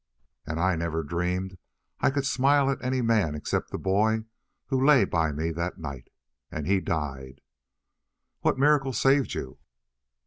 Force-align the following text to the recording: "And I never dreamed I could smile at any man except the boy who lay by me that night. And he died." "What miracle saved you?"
"And 0.47 0.59
I 0.59 0.75
never 0.75 1.03
dreamed 1.03 1.59
I 1.99 2.09
could 2.09 2.25
smile 2.25 2.71
at 2.71 2.83
any 2.83 3.03
man 3.03 3.35
except 3.35 3.69
the 3.69 3.77
boy 3.77 4.23
who 4.65 4.83
lay 4.83 5.05
by 5.05 5.31
me 5.31 5.51
that 5.51 5.77
night. 5.77 6.07
And 6.49 6.65
he 6.65 6.79
died." 6.79 7.39
"What 8.39 8.57
miracle 8.57 8.93
saved 8.93 9.35
you?" 9.35 9.59